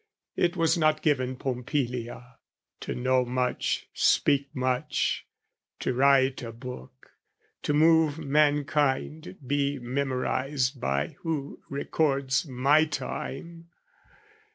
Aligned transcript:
It 0.35 0.57
was 0.57 0.79
not 0.79 1.03
given 1.03 1.35
Pompilia 1.35 2.39
to 2.79 2.95
know 2.95 3.23
much, 3.23 3.87
Speak 3.93 4.49
much, 4.51 5.27
to 5.79 5.93
write 5.93 6.41
a 6.41 6.51
book, 6.51 7.11
to 7.61 7.71
move 7.75 8.17
mankind, 8.17 9.37
Be 9.45 9.77
memorised 9.77 10.79
by 10.81 11.17
who 11.19 11.61
records 11.69 12.47
my 12.47 12.85
time. 12.85 13.69